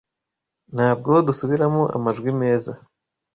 Ntabwo 0.75 1.11
dusubiramo 1.27 1.83
amajwi 1.97 2.29
meza 2.41 2.71